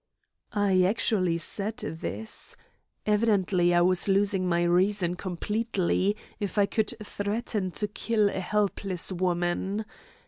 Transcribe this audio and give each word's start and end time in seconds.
I 0.55 0.81
actually 0.81 1.37
said 1.37 1.77
this. 1.77 2.55
Evidently 3.05 3.71
I 3.71 3.81
was 3.81 4.07
losing 4.07 4.49
my 4.49 4.63
reason 4.63 5.13
completely 5.15 6.15
if 6.39 6.57
I 6.57 6.65
could 6.65 6.91
threaten 7.03 7.69
to 7.73 7.87
kill 7.87 8.27
a 8.29 8.39
helpless 8.39 9.11
woman. 9.11 9.85